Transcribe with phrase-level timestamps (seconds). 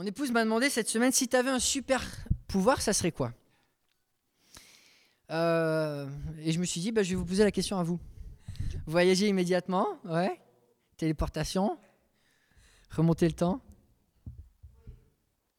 [0.00, 2.02] Mon épouse m'a demandé cette semaine si tu avais un super
[2.48, 3.34] pouvoir, ça serait quoi?
[5.30, 6.08] Euh,
[6.42, 8.00] Et je me suis dit, bah, je vais vous poser la question à vous.
[8.86, 10.40] Voyager immédiatement, ouais.
[10.96, 11.76] Téléportation,
[12.88, 13.60] remonter le temps,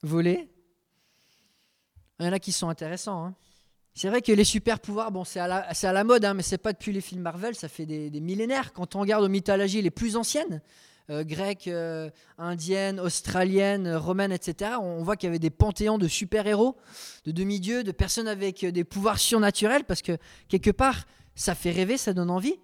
[0.02, 0.50] voler.
[2.20, 3.24] Il y en a qui sont intéressants.
[3.24, 3.36] Hein.
[3.94, 6.74] C'est vrai que les super pouvoirs, bon, c'est à la, mode, hein, mais c'est pas
[6.74, 8.74] depuis les films Marvel, ça fait des, des millénaires.
[8.74, 10.64] Quand on regarde aux mythologies les plus anciennes,
[11.10, 16.08] euh, grecques, euh, indiennes, australiennes, romaines, etc., on voit qu'il y avait des panthéons de
[16.08, 16.78] super-héros,
[17.26, 21.98] de demi-dieux, de personnes avec des pouvoirs surnaturels, parce que quelque part, ça fait rêver,
[21.98, 22.56] ça donne envie.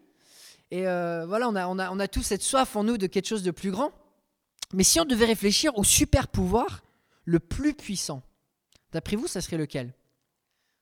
[0.71, 3.07] Et euh, voilà, on a, on, a, on a tous cette soif en nous de
[3.07, 3.91] quelque chose de plus grand.
[4.73, 6.83] Mais si on devait réfléchir au super-pouvoir
[7.25, 8.21] le plus puissant,
[8.91, 9.93] d'après vous, ça serait lequel?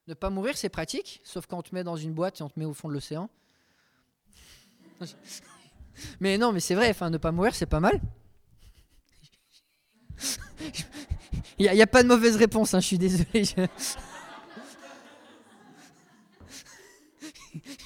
[0.08, 2.50] Ne pas mourir, c'est pratique, sauf quand on te met dans une boîte et on
[2.50, 3.30] te met au fond de l'océan.
[6.20, 8.00] Mais non, mais c'est vrai, enfin, ne pas mourir, c'est pas mal.
[11.58, 13.46] Il n'y a, pas de mauvaise réponse, hein, je suis désolé.
[13.46, 13.66] Je...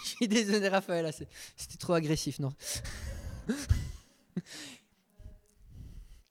[0.03, 1.13] suis désolé, Raphaël,
[1.55, 2.51] c'était trop agressif, non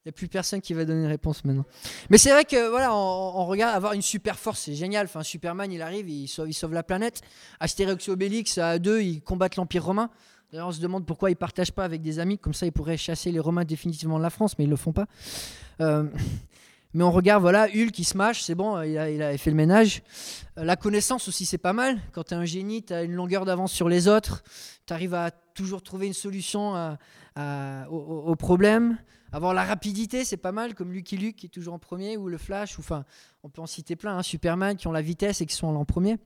[0.05, 1.65] Il n'y a plus personne qui va donner une réponse maintenant.
[2.09, 5.05] Mais c'est vrai que voilà, on, regarde avoir une super force, c'est génial.
[5.05, 7.21] Enfin, Superman, il arrive, il sauve, il sauve la planète.
[7.59, 10.09] Astérix Obélix, à deux, ils combattent l'Empire romain.
[10.51, 12.71] D'ailleurs, on se demande pourquoi ils ne partagent pas avec des amis, comme ça ils
[12.71, 15.05] pourraient chasser les Romains définitivement de la France, mais ils ne le font pas.
[15.79, 16.05] Euh,
[16.95, 20.01] mais on regarde, voilà, Hulk qui smash, c'est bon, il a, fait le ménage.
[20.57, 21.99] Euh, la connaissance aussi, c'est pas mal.
[22.13, 24.43] Quand tu es un génie, tu as une longueur d'avance sur les autres,
[24.87, 26.97] tu arrives à toujours trouver une solution
[27.91, 28.97] au, problème.
[29.31, 32.27] Avoir la rapidité, c'est pas mal, comme Lucky Luke qui est toujours en premier, ou
[32.27, 33.05] le Flash, ou enfin,
[33.43, 35.85] on peut en citer plein, hein, Superman qui ont la vitesse et qui sont en
[35.85, 36.17] premier.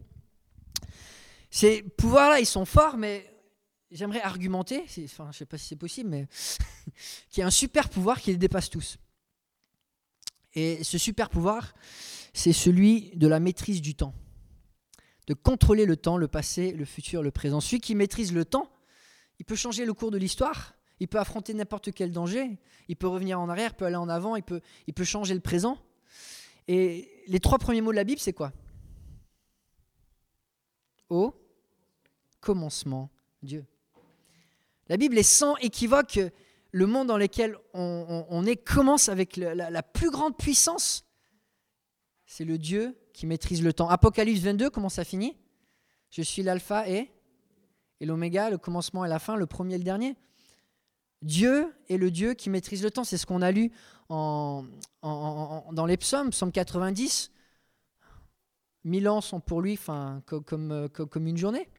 [1.51, 3.32] Ces pouvoirs-là, ils sont forts, mais
[3.93, 6.27] j'aimerais argumenter, enfin, je ne sais pas si c'est possible, mais
[7.29, 8.97] qu'il y a un super pouvoir qui les dépasse tous.
[10.55, 11.73] Et ce super pouvoir,
[12.33, 14.13] c'est celui de la maîtrise du temps.
[15.27, 17.61] De contrôler le temps, le passé, le futur, le présent.
[17.61, 18.69] Celui qui maîtrise le temps,
[19.39, 22.57] il peut changer le cours de l'histoire, il peut affronter n'importe quel danger,
[22.87, 25.33] il peut revenir en arrière, il peut aller en avant, il peut, il peut changer
[25.33, 25.77] le présent.
[26.67, 28.51] Et les trois premiers mots de la Bible, c'est quoi?
[31.09, 31.33] Au
[32.41, 33.09] commencement,
[33.41, 33.65] Dieu.
[34.89, 36.19] La Bible est sans équivoque.
[36.71, 41.05] Le monde dans lequel on, est commence avec la, plus grande puissance.
[42.25, 43.89] C'est le Dieu qui maîtrise le temps.
[43.89, 45.37] Apocalypse 22, comment ça finit?
[46.09, 47.11] Je suis l'alpha et,
[48.01, 50.15] l'oméga, le commencement et la fin, le premier et le dernier.
[51.21, 53.03] Dieu est le Dieu qui maîtrise le temps.
[53.03, 53.71] C'est ce qu'on a lu
[54.09, 54.65] dans
[55.87, 57.31] les psaumes, psaume 90.
[58.83, 59.79] Mille ans sont pour lui
[60.25, 61.69] comme, comme une journée.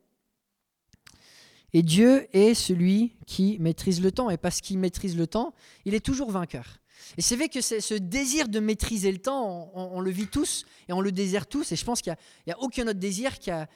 [1.74, 4.30] Et Dieu est celui qui maîtrise le temps.
[4.30, 5.52] Et parce qu'il maîtrise le temps,
[5.84, 6.78] il est toujours vainqueur.
[7.18, 10.92] Et c'est vrai que ce désir de maîtriser le temps, on, le vit tous et
[10.92, 11.72] on le désire tous.
[11.72, 13.68] Et je pense qu'il n'y a, aucun autre désir qui a,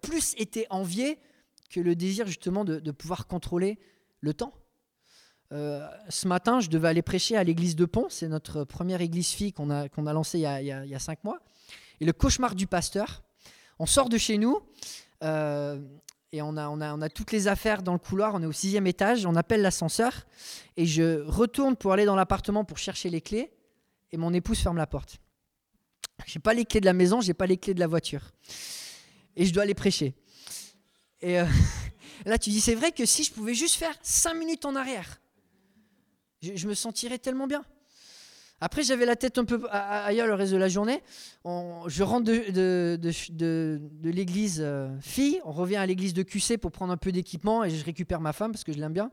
[0.00, 1.18] plus été envié
[1.70, 3.78] que le désir justement de, pouvoir contrôler
[4.20, 4.54] le temps.
[5.52, 8.06] Euh, ce matin, je devais aller prêcher à l'église de Pont.
[8.08, 11.22] C'est notre première église fille qu'on a, lancée il y a, il y a, cinq
[11.22, 11.38] mois.
[12.00, 13.22] Et le cauchemar du pasteur,
[13.78, 14.58] on sort de chez nous.
[15.22, 15.78] Euh,
[16.32, 18.46] et on a, on, a, on a toutes les affaires dans le couloir, on est
[18.46, 20.26] au sixième étage, on appelle l'ascenseur,
[20.78, 23.52] et je retourne pour aller dans l'appartement pour chercher les clés,
[24.10, 25.18] et mon épouse ferme la porte.
[26.26, 28.30] J'ai pas les clés de la maison, j'ai pas les clés de la voiture.
[29.36, 30.14] Et je dois aller prêcher.
[31.20, 31.46] Et euh,
[32.24, 35.20] là, tu dis, c'est vrai que si je pouvais juste faire cinq minutes en arrière,
[36.40, 37.64] je me sentirais tellement bien.
[38.64, 41.02] Après, j'avais la tête un peu ailleurs le reste de la journée.
[41.44, 46.96] je rentre de, l'église euh, fille, on revient à l'église de QC pour prendre un
[46.96, 49.10] peu d'équipement et je récupère ma femme parce que je l'aime bien.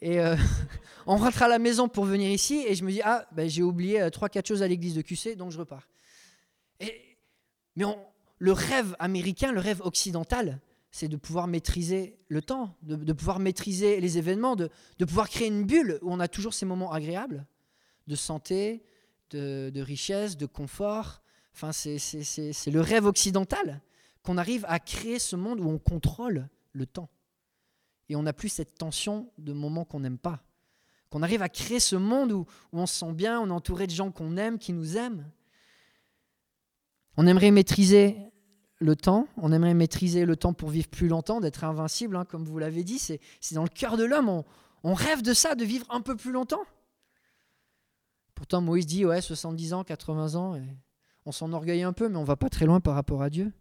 [0.00, 0.36] Et euh,
[1.08, 3.64] on rentre à la maison pour venir ici et je me dis Ah, ben, j'ai
[3.64, 5.88] oublié euh, trois, quatre choses à l'église de QC, donc je repars.
[6.78, 6.94] Et,
[7.74, 7.84] mais
[8.38, 10.60] le rêve américain, le rêve occidental,
[10.92, 14.70] c'est de pouvoir maîtriser le temps, de, pouvoir maîtriser les événements, de
[15.04, 17.44] pouvoir créer une bulle où on a toujours ces moments agréables
[18.08, 18.82] de santé,
[19.30, 21.22] de, richesse, de confort.
[21.54, 23.80] Enfin, c'est le rêve occidental
[24.22, 27.08] qu'on arrive à créer ce monde où on contrôle le temps.
[28.08, 30.42] Et on n'a plus cette tension de moments qu'on n'aime pas.
[31.10, 33.92] Qu'on arrive à créer ce monde où, on se sent bien, on est entouré de
[33.92, 35.30] gens qu'on aime, qui nous aiment.
[37.16, 38.16] On aimerait maîtriser
[38.78, 42.44] le temps, on aimerait maîtriser le temps pour vivre plus longtemps, d'être invincible, hein, comme
[42.44, 42.98] vous l'avez dit.
[42.98, 43.20] C'est
[43.54, 44.44] dans le cœur de l'homme,
[44.84, 46.64] on rêve de ça, de vivre un peu plus longtemps.
[48.38, 50.56] Pourtant, Moïse dit, ouais, 70 ans, 80 ans,
[51.26, 53.52] on s'enorgueille un peu, mais on va pas très loin par rapport à Dieu.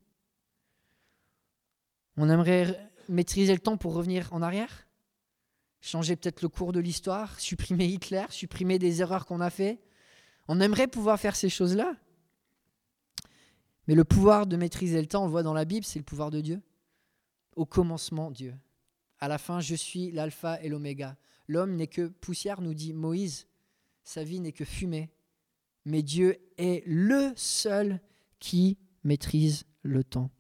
[2.16, 2.80] On aimerait
[3.10, 4.88] maîtriser le temps pour revenir en arrière,
[5.82, 9.82] changer peut-être le cours de l'histoire, supprimer Hitler, supprimer des erreurs qu'on a fait.
[10.48, 11.96] On aimerait pouvoir faire ces choses-là.
[13.88, 16.06] Mais le pouvoir de maîtriser le temps, on le voit dans la Bible, c'est le
[16.06, 16.62] pouvoir de Dieu.
[17.56, 18.54] Au commencement, Dieu.
[19.18, 21.18] À la fin, je suis l'alpha et l'oméga.
[21.48, 23.48] L'homme n'est que poussière, nous dit Moïse.
[24.08, 25.10] Sa vie n'est que fumée.
[25.84, 28.00] Mais Dieu est le seul
[28.40, 30.32] qui maîtrise le temps.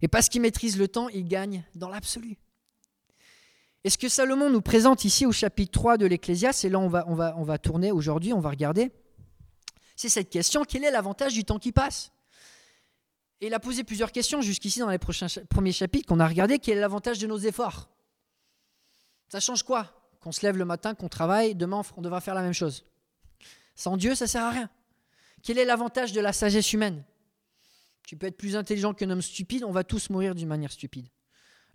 [0.00, 2.38] Et parce qu'il maîtrise le temps, il gagne dans l'absolu.
[3.84, 6.88] Et ce que Salomon nous présente ici au chapitre 3 de l'Ecclésiaste, et là on
[6.88, 8.90] va, tourner aujourd'hui, on va regarder,
[9.94, 12.12] c'est cette question, quel est l'avantage du temps qui passe?
[13.42, 16.78] Et il a posé plusieurs questions jusqu'ici dans les premiers chapitres qu'on a regardé, quel
[16.78, 17.90] est l'avantage de nos efforts?
[19.28, 19.95] Ça change quoi?
[20.20, 22.84] Qu'on se lève le matin, qu'on travaille, demain on devra faire la même chose.
[23.74, 24.70] Sans Dieu, ça sert à rien.
[25.42, 27.04] Quel est l'avantage de la sagesse humaine?
[28.06, 31.08] Tu peux être plus intelligent qu'un homme stupide, on va tous mourir d'une manière stupide.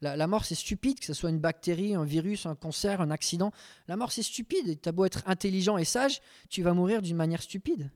[0.02, 3.52] La, mort, c'est stupide, que ce soit une bactérie, un virus, un cancer, un accident.
[3.88, 4.82] La mort, c'est stupide.
[4.82, 7.92] Tu as beau être intelligent et sage, tu vas mourir d'une manière stupide.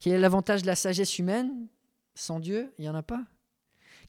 [0.00, 1.66] Quel est l'avantage de la sagesse humaine?
[2.14, 3.24] Sans Dieu, il n'y en a pas.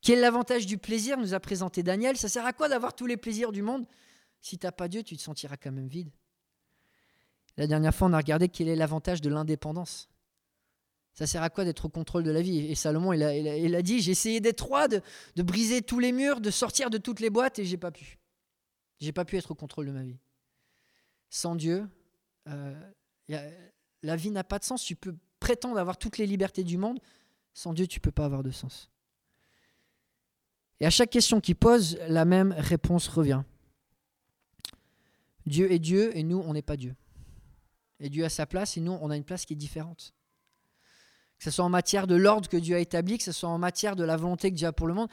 [0.03, 1.17] Quel est l'avantage du plaisir?
[1.17, 2.15] Nous a présenté Daniel.
[2.15, 3.87] Ça sert à quoi d'avoir tous les plaisirs du monde?
[4.41, 6.11] Si tu n'as pas Dieu, tu te sentiras quand même vide.
[7.57, 10.09] La dernière fois, on a regardé quel est l'avantage de l'indépendance.
[11.13, 12.59] Ça sert à quoi d'être au contrôle de la vie?
[12.59, 13.23] Et Salomon, il
[13.75, 15.01] a, dit, j'ai essayé d'être roi, de,
[15.37, 18.17] briser tous les murs, de sortir de toutes les boîtes, et j'ai pas pu.
[18.99, 20.17] J'ai pas pu être au contrôle de ma vie.
[21.29, 21.87] Sans Dieu,
[22.47, 22.73] euh,
[24.03, 24.83] la vie n'a pas de sens.
[24.83, 26.99] Tu peux prétendre avoir toutes les libertés du monde.
[27.53, 28.89] Sans Dieu, tu peux pas avoir de sens.
[30.79, 33.43] Et à chaque question qu'il pose, la même réponse revient.
[35.45, 36.95] Dieu est Dieu et nous, on n'est pas Dieu.
[37.99, 40.13] Et Dieu a sa place et nous, on a une place qui est différente
[41.41, 43.57] que ce soit en matière de l'ordre que Dieu a établi, que ce soit en
[43.57, 45.09] matière de la volonté que Dieu a pour le monde,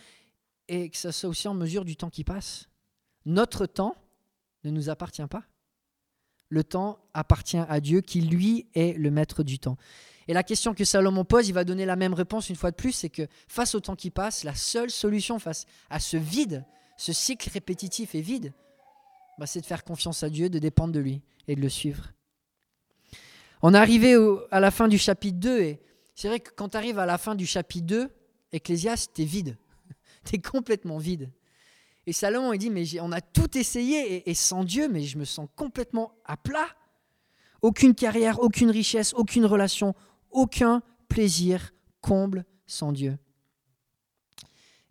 [0.68, 2.68] et que ce soit aussi en mesure du temps qui passe.
[3.24, 3.96] Notre temps
[4.64, 5.44] ne nous appartient pas.
[6.50, 9.78] Le temps appartient à Dieu qui, lui, est le maître du temps.
[10.26, 12.76] Et la question que Salomon pose, il va donner la même réponse une fois de
[12.76, 16.66] plus, c'est que face au temps qui passe, la seule solution face à ce vide,
[16.98, 18.52] ce cycle répétitif et vide,
[19.38, 22.12] bah, c'est de faire confiance à Dieu, de dépendre de lui et de le suivre.
[23.62, 24.16] On est arrivé
[24.50, 25.80] à la fin du chapitre 2 et
[26.14, 28.10] c'est vrai que quand tu arrives à la fin du chapitre 2,
[28.52, 29.56] Ecclésiaste, tu es vide.
[30.24, 31.30] tu es complètement vide.
[32.06, 35.24] Et Salomon, il dit, mais on a tout essayé, et, sans Dieu, mais je me
[35.24, 36.68] sens complètement à plat.
[37.60, 39.94] Aucune carrière, aucune richesse, aucune relation,
[40.30, 43.18] aucun plaisir comble sans Dieu.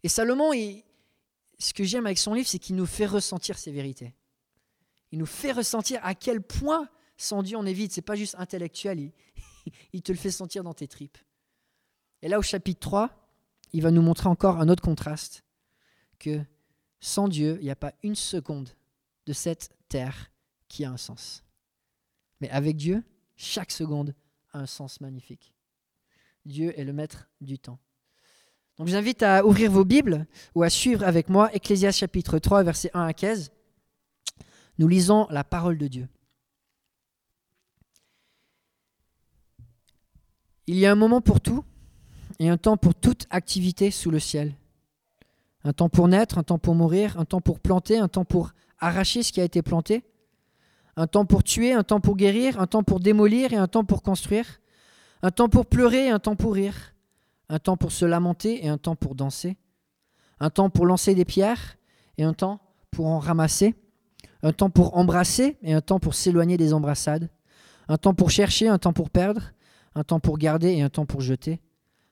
[0.03, 0.51] Et Salomon,
[1.57, 4.13] ce que j'aime avec son livre, c'est qu'il nous fait ressentir ces vérités.
[5.11, 7.91] Il nous fait ressentir à quel point sans Dieu on est vide.
[7.91, 9.11] C'est pas juste intellectuel
[9.93, 11.17] il te le fait sentir dans tes tripes.
[12.21, 13.09] Et là, au chapitre 3,
[13.73, 15.43] il va nous montrer encore un autre contraste,
[16.19, 16.41] que
[16.99, 18.69] sans Dieu, il n'y a pas une seconde
[19.25, 20.31] de cette terre
[20.67, 21.43] qui a un sens.
[22.41, 23.03] Mais avec Dieu,
[23.35, 24.15] chaque seconde
[24.53, 25.53] a un sens magnifique.
[26.45, 27.79] Dieu est le maître du temps.
[28.77, 32.39] Donc je vous invite à ouvrir vos Bibles ou à suivre avec moi Ecclésiaste chapitre
[32.39, 33.51] 3, versets 1 à 15.
[34.79, 36.07] Nous lisons la parole de Dieu.
[40.67, 41.63] Il y a un moment pour tout
[42.39, 44.53] et un temps pour toute activité sous le ciel.
[45.63, 48.51] Un temps pour naître, un temps pour mourir, un temps pour planter, un temps pour
[48.79, 50.03] arracher ce qui a été planté,
[50.95, 53.83] un temps pour tuer, un temps pour guérir, un temps pour démolir et un temps
[53.83, 54.59] pour construire,
[55.23, 56.93] un temps pour pleurer et un temps pour rire,
[57.49, 59.57] un temps pour se lamenter et un temps pour danser,
[60.39, 61.77] un temps pour lancer des pierres
[62.17, 62.59] et un temps
[62.91, 63.75] pour en ramasser,
[64.43, 67.29] un temps pour embrasser et un temps pour s'éloigner des embrassades,
[67.87, 69.53] un temps pour chercher, un temps pour perdre,
[69.95, 71.59] un temps pour garder et un temps pour jeter,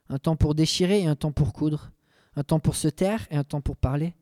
[0.09, 1.91] un temps pour déchirer et un temps pour coudre,
[2.35, 4.15] un temps pour se taire et un temps pour parler,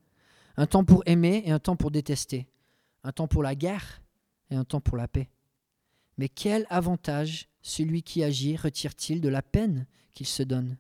[0.58, 2.48] un temps pour aimer et un temps pour détester,
[3.04, 4.02] un temps pour la guerre
[4.50, 5.30] et un temps pour la paix.
[6.18, 10.78] Mais quel avantage celui qui agit retire-t-il de la peine qu'il se donne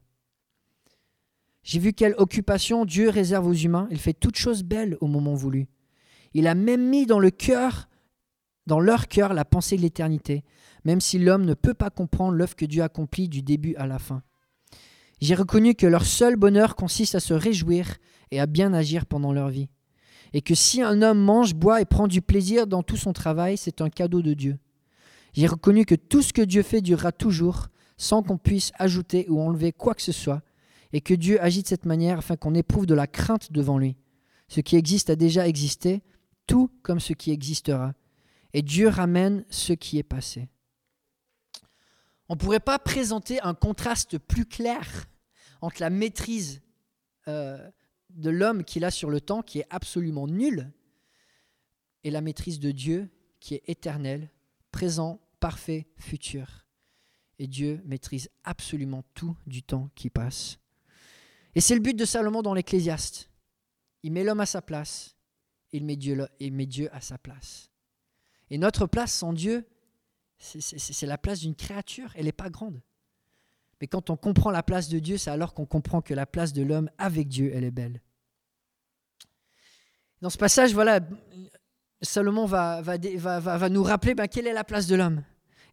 [1.63, 5.34] J'ai vu quelle occupation Dieu réserve aux humains, il fait toutes choses belles au moment
[5.34, 5.68] voulu.
[6.33, 7.89] Il a même mis dans le cœur,
[8.65, 10.43] dans leur cœur, la pensée de l'éternité,
[10.85, 13.99] même si l'homme ne peut pas comprendre l'œuvre que Dieu accomplit du début à la
[13.99, 14.23] fin.
[15.21, 17.97] J'ai reconnu que leur seul bonheur consiste à se réjouir
[18.31, 19.69] et à bien agir pendant leur vie,
[20.33, 23.57] et que si un homme mange, boit et prend du plaisir dans tout son travail,
[23.57, 24.57] c'est un cadeau de Dieu.
[25.33, 29.39] J'ai reconnu que tout ce que Dieu fait durera toujours, sans qu'on puisse ajouter ou
[29.39, 30.41] enlever quoi que ce soit,
[30.91, 33.95] et que Dieu agit de cette manière afin qu'on éprouve de la crainte devant lui.
[34.47, 36.03] Ce qui existe a déjà existé,
[36.47, 37.93] tout comme ce qui existera,
[38.53, 40.47] et Dieu ramène ce qui est passé.
[42.29, 45.05] On ne pourrait pas présenter un contraste plus clair
[45.62, 46.62] entre la maîtrise
[47.27, 47.69] euh,
[48.09, 50.71] de l'homme qu'il a sur le temps, qui est absolument nulle,
[52.03, 53.09] et la maîtrise de Dieu,
[53.39, 54.29] qui est éternelle,
[54.71, 56.65] présent, parfait futur.
[57.39, 60.59] Et Dieu maîtrise absolument tout du temps qui passe.
[61.55, 63.29] Et c'est le but de Salomon dans l'Ecclésiaste.
[64.03, 65.12] Il met l'homme à sa place,
[65.74, 67.70] il met, Dieu, à sa place.
[68.50, 69.65] Et notre place sans Dieu,
[70.38, 72.82] c'est la place d'une créature, elle n'est pas grande.
[73.82, 76.53] Mais quand on comprend la place de Dieu, c'est alors qu'on comprend que la place
[76.53, 78.01] de l'homme avec Dieu, elle est belle.
[80.22, 81.01] Dans ce passage, voilà,
[82.01, 82.82] Salomon va,
[83.70, 85.24] nous rappeler ben, quelle est la place de l'homme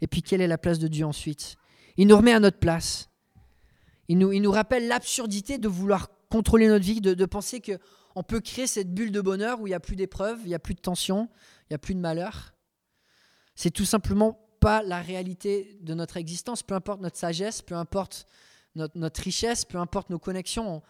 [0.01, 1.57] et puis quelle est la place de Dieu ensuite.
[1.97, 3.11] Il nous remet à notre place.
[4.09, 7.61] Il nous, rappelle l'absurdité de vouloir contrôler notre vie, de, penser
[8.11, 10.55] qu'on peut créer cette bulle de bonheur où il n'y a plus d'épreuves, il n'y
[10.55, 11.29] a plus de tension,
[11.65, 12.55] il n'y a plus de malheur.
[13.55, 18.27] C'est tout simplement pas la réalité de notre existence, peu importe notre sagesse, peu importe
[18.75, 20.83] notre, richesse, peu importe nos connexions,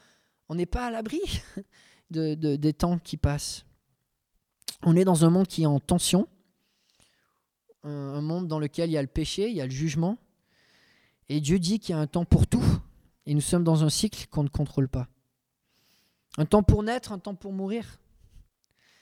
[0.49, 1.21] on n'est pas à l'abri
[2.11, 3.65] de, des temps qui passent.
[4.83, 6.27] On est dans un monde qui est en tension,
[7.85, 10.19] un, monde dans lequel il y a le péché, il y a le jugement,
[11.29, 12.65] et Dieu dit qu'il y a un temps pour tout,
[13.27, 15.09] et nous sommes dans un cycle qu'on ne contrôle pas.
[16.39, 18.01] Un temps pour naître, un temps pour mourir.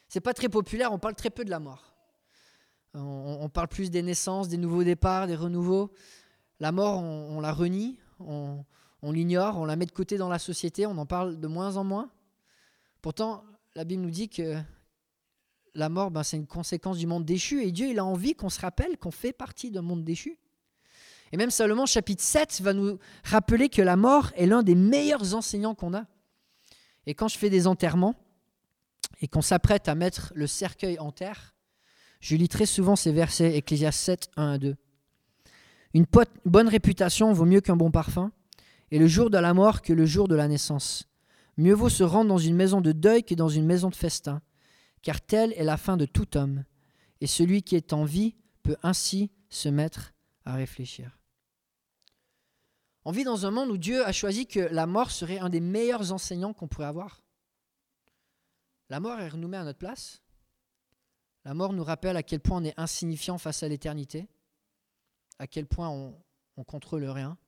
[0.08, 1.94] C'est pas très populaire, on parle très peu de la mort.
[2.94, 5.92] On, parle plus des naissances, des nouveaux départs, des renouveaux.
[6.58, 8.64] La mort, on, la renie, on,
[9.02, 11.85] l'ignore, on la met de côté dans la société, on en parle de moins en
[11.85, 12.11] moins.
[13.02, 13.44] Pourtant,
[13.75, 14.56] la Bible nous dit que
[15.75, 18.49] la mort, ben, c'est une conséquence du monde déchu, et Dieu, il a envie qu'on
[18.49, 20.38] se rappelle qu'on fait partie d'un monde déchu.
[21.30, 25.35] Et même Salomon, chapitre 7, va nous rappeler que la mort est l'un des meilleurs
[25.35, 26.06] enseignants qu'on a.
[27.09, 28.15] Et quand je fais des enterrements,
[29.23, 31.55] et qu'on s'apprête à mettre le cercueil en terre,
[32.21, 34.77] je lis très souvent ces versets, Ecclésias 7, 1 à 2.
[35.95, 36.05] Une
[36.45, 38.31] bonne réputation vaut mieux qu'un bon parfum,
[38.91, 41.09] et le jour de la mort que le jour de la naissance.
[41.57, 44.43] Mieux vaut se rendre dans une maison de deuil que dans une maison de festin,
[45.00, 46.65] car telle est la fin de tout homme,
[47.23, 50.12] et celui qui est en vie peut ainsi se mettre
[50.45, 51.17] à réfléchir.
[53.05, 55.61] On vit dans un monde où Dieu a choisi que la mort serait un des
[55.61, 57.23] meilleurs enseignants qu'on pourrait avoir.
[58.90, 60.23] La mort, elle nous met à notre place.
[61.45, 64.28] La mort nous rappelle à quel point on est insignifiant face à l'éternité,
[65.38, 66.14] à quel point on,
[66.57, 67.38] on contrôle rien,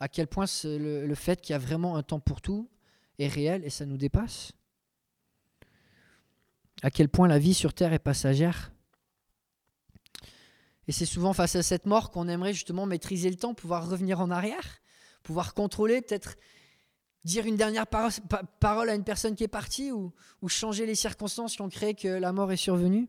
[0.00, 2.68] à quel point le, le fait qu'il y a vraiment un temps pour tout
[3.18, 4.52] est réel et ça nous dépasse,
[6.82, 8.72] à quel point la vie sur Terre est passagère.
[10.88, 14.20] Et c'est souvent face à cette mort qu'on aimerait justement maîtriser le temps, pouvoir revenir
[14.20, 14.80] en arrière,
[15.22, 16.36] pouvoir contrôler, peut-être
[17.24, 20.12] dire une dernière parole à une personne qui est partie ou,
[20.46, 23.08] changer les circonstances qui ont créé que la mort est survenue.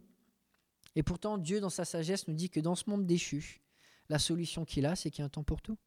[0.95, 3.61] Et pourtant, Dieu, dans sa sagesse, nous dit que dans ce monde déchu,
[4.09, 5.77] la solution qu'il a, c'est qu'il y a un temps pour tout.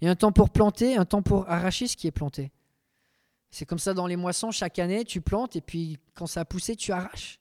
[0.00, 2.52] Il y a un temps pour planter, un temps pour arracher ce qui est planté.
[3.50, 6.44] C'est comme ça dans les moissons, chaque année, tu plantes et puis quand ça a
[6.46, 7.38] poussé, tu arraches.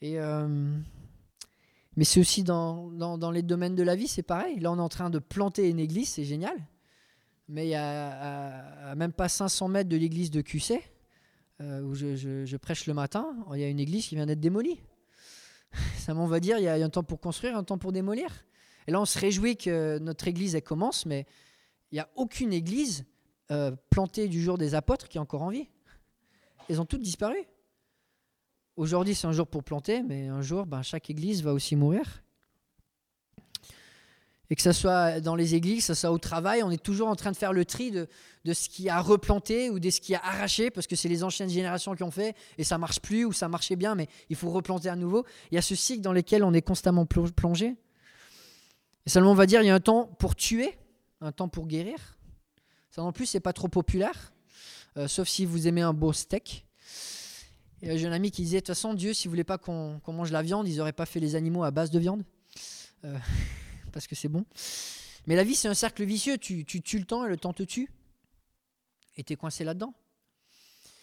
[0.00, 0.78] Et euh,
[1.96, 4.58] mais c'est aussi dans, dans, les domaines de la vie, c'est pareil.
[4.60, 6.56] Là, on est en train de planter une église, c'est génial
[7.48, 10.80] mais il y a même pas 500 mètres de l'église de QC,
[11.60, 14.80] euh, où je, prêche le matin, il y a une église qui vient d'être démolie.
[15.98, 18.44] Ça m'en va dire, il y, a, un temps pour construire, un temps pour démolir.
[18.86, 21.26] Et là, on se réjouit que notre église, commence, mais
[21.90, 23.04] il n'y a aucune église
[23.50, 25.68] euh, plantée du jour des apôtres qui est encore en vie.
[26.68, 27.36] Elles ont toutes disparu.
[28.76, 32.22] Aujourd'hui, c'est un jour pour planter, mais un jour, ben, chaque église va aussi mourir.
[34.50, 37.08] Et que ce soit dans les églises, que ce soit au travail, on est toujours
[37.08, 38.08] en train de faire le tri de,
[38.44, 41.22] de ce qui a replanté ou de ce qui a arraché, parce que c'est les
[41.22, 44.36] anciennes générations qui ont fait, et ça marche plus, ou ça marchait bien, mais il
[44.36, 45.24] faut replanter à nouveau.
[45.50, 47.76] Il y a ce cycle dans lequel on est constamment plongé.
[49.06, 50.76] Et seulement on va dire, il y a un temps pour tuer,
[51.20, 52.18] un temps pour guérir.
[52.90, 54.32] Ça non plus, c'est pas trop populaire,
[54.96, 56.66] euh, sauf si vous aimez un beau steak.
[57.86, 60.00] Et j'ai un ami qui disait, de toute façon, Dieu, si vous voulez pas qu'on
[60.08, 62.24] mange la viande, ils n'auraient pas fait les animaux à base de viande.
[63.04, 63.18] Euh,
[63.92, 64.46] parce que c'est bon.
[65.26, 66.38] Mais la vie, c'est un cercle vicieux.
[66.38, 67.90] Tu, tues le temps et le temps te tue.
[69.16, 69.92] Et tu es coincé là-dedans.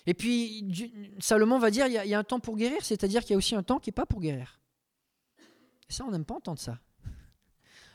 [0.08, 3.34] Et puis, Salomon va dire il y, a un temps pour guérir, c'est-à-dire qu'il y
[3.36, 4.60] a aussi un temps qui n'est pas pour guérir.
[5.88, 6.80] Ça, on n'aime pas entendre ça.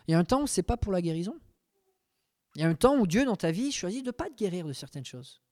[0.06, 1.36] Il y a un temps où c'est pas pour la guérison.
[2.54, 4.36] Il y a un temps où Dieu, dans ta vie, choisit de ne pas te
[4.36, 5.42] guérir de certaines choses.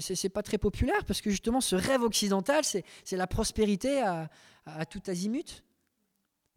[0.00, 4.28] C'est pas très populaire parce que justement, ce rêve occidental, c'est la prospérité à,
[4.86, 5.64] tout azimut.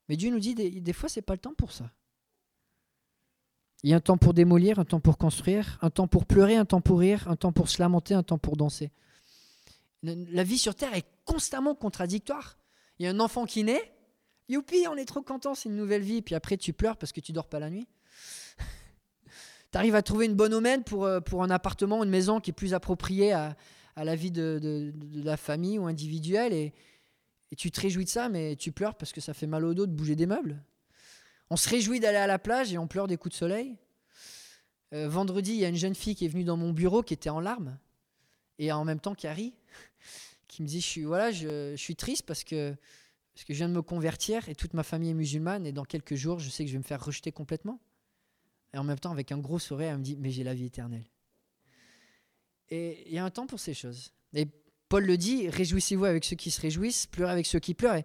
[0.08, 1.92] Mais Dieu nous dit des, des fois, c'est pas le temps pour ça.
[3.84, 6.56] Il y a un temps pour démolir, un temps pour construire, un temps pour pleurer,
[6.56, 8.92] un temps pour rire, un temps pour se lamenter, un temps pour danser.
[10.02, 12.58] La vie sur Terre est constamment contradictoire.
[12.98, 13.94] Il y a un enfant qui naît,
[14.50, 17.20] youpi, on est trop content, c'est une nouvelle vie, puis après tu pleures parce que
[17.20, 17.88] tu dors pas la nuit.
[19.76, 22.52] Tu arrives à trouver une bonne aumaine pour, euh, pour un appartement, une maison qui
[22.52, 23.58] est plus appropriée à,
[23.98, 26.74] à la vie de, de, la famille ou individuelle, et,
[27.52, 29.74] Et tu te réjouis de ça, mais tu pleures parce que ça fait mal au
[29.74, 30.64] dos de bouger des meubles.
[31.50, 33.76] On se réjouit d'aller à la plage et on pleure des coups de soleil.
[34.94, 37.14] Euh, vendredi, il y a une jeune fille qui est venue dans mon bureau qui
[37.14, 37.78] était en larmes
[38.60, 39.36] et en même temps qui a
[40.48, 42.74] qui me dit je suis, voilà, je suis triste parce que,
[43.34, 45.84] parce que je viens de me convertir et toute ma famille est musulmane et dans
[45.84, 47.82] quelques jours, je sais que je vais me faire rejeter complètement.
[48.76, 50.66] Et en même temps, avec un gros sourire, elle me dit mais j'ai la vie
[50.66, 51.06] éternelle.
[52.68, 54.12] Et il y a un temps pour ces choses.
[54.34, 54.48] Et
[54.90, 57.96] Paul le dit, réjouissez-vous avec ceux qui se réjouissent, pleurez avec ceux qui pleurent.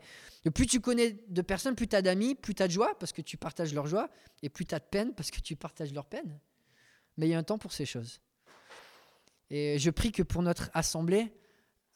[0.45, 2.97] Et plus tu connais de personnes, plus tu as d'amis, plus tu as de joie
[3.01, 4.11] parce que tu partages leur joie,
[4.43, 6.39] et plus tu as de peine parce que tu partages leur peine.
[7.17, 8.21] Mais il y a un temps pour ces choses.
[9.51, 11.33] Et je prie que pour notre assemblée,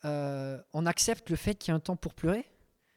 [0.04, 2.44] euh, on accepte le fait qu'il y a un temps pour pleurer,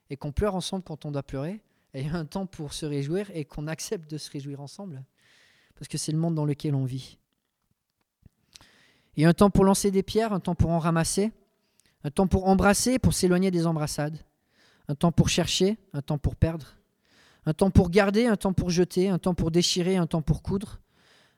[0.09, 1.61] et qu'on pleure ensemble quand on doit pleurer,
[1.93, 4.59] et il y a un temps pour se réjouir, et qu'on accepte de se réjouir
[4.59, 5.05] ensemble,
[5.77, 7.17] parce que c'est le monde dans lequel on vit.
[9.15, 11.31] Il y a un temps pour lancer des pierres, un temps pour en ramasser,
[12.03, 14.17] un temps pour embrasser, pour s'éloigner des embrassades,
[14.87, 16.75] un temps pour chercher, un temps pour perdre,
[17.45, 20.43] un temps pour garder, un temps pour jeter, un temps pour déchirer, un temps pour
[20.43, 20.79] coudre,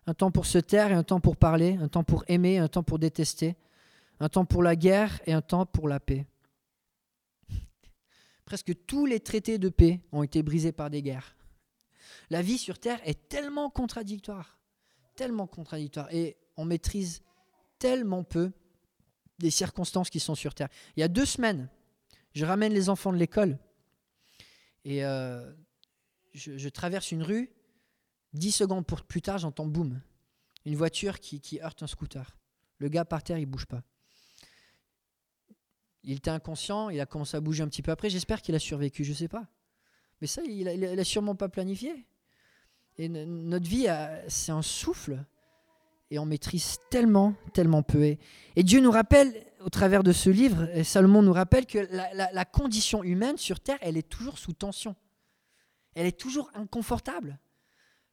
[0.07, 2.67] un temps pour se taire et un temps pour parler, un temps pour aimer, un
[2.67, 3.55] temps pour détester,
[4.19, 6.25] un temps pour la guerre et un temps pour la paix.
[8.45, 11.35] Presque tous les traités de paix ont été brisés par des guerres.
[12.29, 14.59] La vie sur Terre est tellement contradictoire,
[15.15, 17.21] tellement contradictoire, et on maîtrise
[17.79, 18.51] tellement peu
[19.39, 20.69] des circonstances qui sont sur Terre.
[20.95, 21.69] Il y a deux semaines,
[22.33, 23.57] je ramène les enfants de l'école
[24.85, 25.51] et euh,
[26.33, 27.51] je, traverse une rue.
[28.33, 30.01] Dix secondes plus tard, j'entends boum.
[30.65, 32.37] Une voiture qui, heurte un scooter.
[32.77, 33.81] Le gars par terre, il bouge pas.
[36.03, 38.09] Il était inconscient, il a commencé à bouger un petit peu après.
[38.09, 39.47] J'espère qu'il a survécu, je ne sais pas.
[40.21, 42.05] Mais ça, il n'a sûrement pas planifié.
[42.99, 43.87] Et notre vie,
[44.27, 45.23] c'est un souffle
[46.11, 48.03] et on maîtrise tellement, tellement peu.
[48.03, 48.17] Et,
[48.57, 51.77] Dieu nous rappelle, au travers de ce livre, et Salomon nous rappelle que
[52.13, 54.97] la, condition humaine sur Terre, elle est toujours sous tension.
[55.95, 57.39] Elle est toujours inconfortable.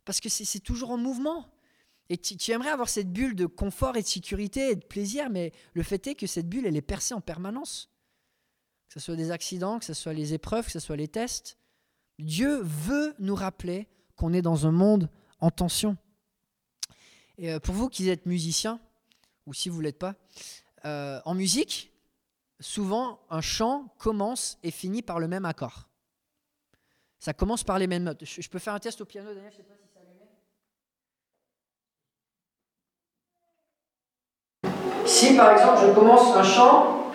[0.05, 1.51] Parce que c'est toujours en mouvement.
[2.09, 5.53] Et tu, aimerais avoir cette bulle de confort et de sécurité et de plaisir, mais
[5.75, 7.91] le fait est que cette bulle, elle est percée en permanence.
[8.87, 11.59] Que ce soit des accidents, que ce soit les épreuves, que ce soit les tests.
[12.21, 15.09] Dieu veut nous rappeler qu'on est dans un monde
[15.41, 15.97] en tension.
[17.39, 18.81] Et euh, pour vous qui êtes musicien,
[19.47, 20.15] ou si vous ne l'êtes pas,
[20.85, 21.93] euh, en musique,
[22.61, 25.89] souvent un chant commence et finit par le même accord.
[27.19, 28.25] Ça commence par les mêmes notes.
[28.25, 30.27] Je, peux faire un test au piano, Daniel, je sais pas si ça allumé.
[35.07, 37.13] Si par exemple je commence un chant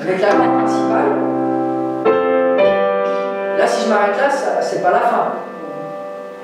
[0.00, 1.31] avec la note principale,
[3.66, 4.30] si je m'arrête là,
[4.62, 5.32] c'est pas la fin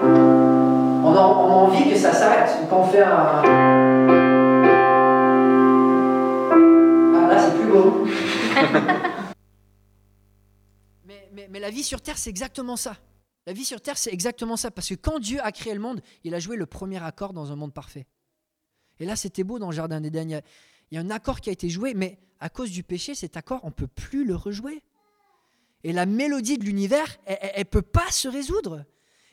[0.01, 2.51] on a, envie que ça s'arrête.
[2.69, 3.43] Quand on fait un.
[7.15, 8.07] Ah, là, c'est plus beau.
[11.51, 12.97] mais, la vie sur Terre, c'est exactement ça.
[13.47, 14.71] La vie sur Terre, c'est exactement ça.
[14.71, 17.51] Parce que quand Dieu a créé le monde, il a joué le premier accord dans
[17.53, 18.07] un monde parfait.
[19.01, 20.43] Et là, c'était beau dans le Jardin d'Éden.
[20.91, 23.37] Il y a un accord qui a été joué, mais à cause du péché, cet
[23.37, 24.83] accord, on ne peut plus le rejouer.
[25.85, 28.85] Et la mélodie de l'univers, elle ne peut pas se résoudre.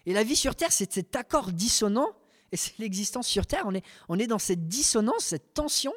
[0.05, 2.15] Et la vie sur Terre, c'est cet accord dissonant,
[2.51, 3.63] et c'est l'existence sur Terre.
[3.65, 5.93] On est, on est dans cette dissonance, cette tension,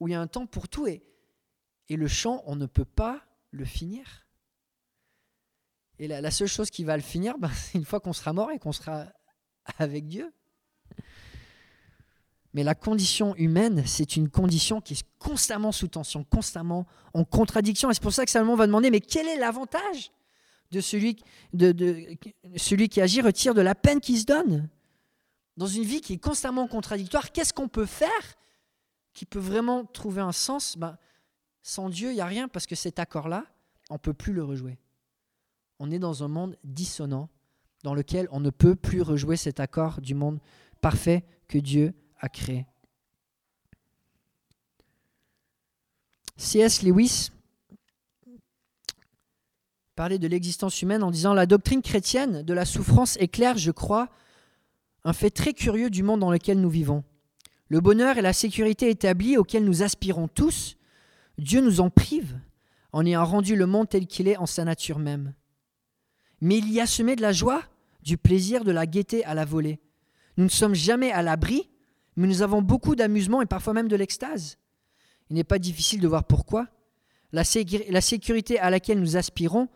[0.00, 1.02] où il y a un temps pour tout, et,
[1.88, 4.26] et le chant, on ne peut pas le finir.
[5.98, 8.32] Et la, la seule chose qui va le finir, ben, c'est une fois qu'on sera
[8.32, 9.06] mort et qu'on sera
[9.78, 10.32] avec Dieu.
[12.54, 17.90] Mais la condition humaine, c'est une condition qui est constamment sous tension, constamment en contradiction.
[17.90, 20.12] Et c'est pour ça que Salomon va demander, mais quel est l'avantage
[20.70, 21.16] de celui,
[22.88, 24.68] qui agit retire de la peine qui se donne?
[25.56, 28.36] Dans une vie qui est constamment contradictoire, qu'est-ce qu'on peut faire
[29.14, 30.76] qui peut vraiment trouver un sens?
[30.76, 30.98] Ben,
[31.62, 33.44] Sans Dieu, il n'y a rien parce que cet accord-là,
[33.88, 34.78] on ne peut plus le rejouer.
[35.78, 37.28] On est dans un monde dissonant
[37.82, 40.38] dans lequel on ne peut plus rejouer cet accord du monde
[40.80, 41.94] parfait que Dieu
[42.28, 42.66] créé.
[46.36, 46.82] C.S.
[46.82, 47.30] Lewis
[49.94, 54.08] parler de l'existence humaine en disant La doctrine chrétienne de la souffrance éclaire, je crois,
[55.04, 57.04] un fait très curieux du monde dans lequel nous vivons.
[57.68, 60.76] Le bonheur et la sécurité établis auxquels nous aspirons tous,
[61.38, 62.38] Dieu nous en prive
[62.92, 65.34] en ayant rendu le monde tel qu'il est en sa nature même.
[66.40, 67.62] Mais il y a semé de la joie,
[68.02, 69.80] du plaisir, de la gaieté à la volée.
[70.36, 71.70] Nous ne sommes jamais à l'abri,
[72.16, 74.58] mais nous avons beaucoup d'amusement et parfois même de l'extase.
[75.30, 76.68] Il n'est pas difficile de voir pourquoi.
[77.32, 79.68] La, sécurité à laquelle nous aspirons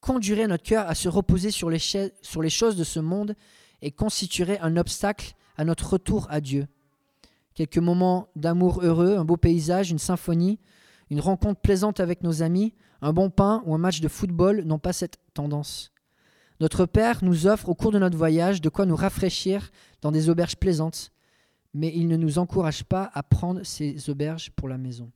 [0.00, 3.34] conduirait notre cœur à se reposer sur les, choses de ce monde
[3.82, 6.66] et constituerait un obstacle à notre retour à Dieu.
[7.54, 10.58] Quelques moments d'amour heureux, un beau paysage, une symphonie,
[11.10, 14.78] une rencontre plaisante avec nos amis, Un bon pain ou un match de football n'ont
[14.78, 15.92] pas cette tendance.
[16.60, 19.70] Notre Père nous offre au cours de notre voyage de quoi nous rafraîchir
[20.00, 21.12] dans des auberges plaisantes,
[21.74, 25.10] mais il ne nous encourage pas à prendre ces auberges pour la maison.